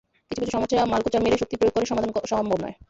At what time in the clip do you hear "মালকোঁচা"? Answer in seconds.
0.91-1.19